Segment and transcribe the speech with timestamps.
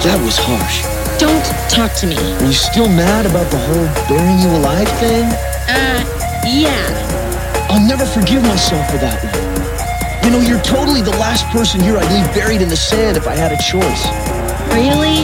[0.00, 0.80] That was harsh.
[1.20, 2.16] Don't talk to me.
[2.16, 5.28] Are you still mad about the whole burying you alive thing?
[5.68, 6.00] Uh,
[6.48, 7.68] yeah.
[7.68, 10.24] I'll never forgive myself for that one.
[10.24, 13.28] You know, you're totally the last person here I'd leave buried in the sand if
[13.28, 14.08] I had a choice.
[14.72, 15.20] Really?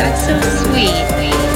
[0.00, 1.51] That's so sweet.